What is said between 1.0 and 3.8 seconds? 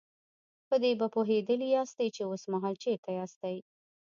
پوهېدلي ياستئ چې اوسمهال چېرته ياستئ.